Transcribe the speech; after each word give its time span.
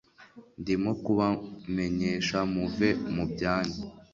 ndimo 0.61 0.91
kuba 1.05 1.27
menyesha 1.75 2.39
muve 2.53 2.89
mubyanyu 3.13 3.79